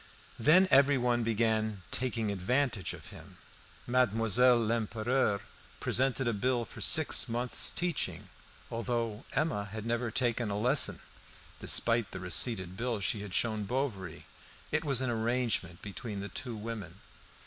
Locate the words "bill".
6.33-6.65, 12.75-12.99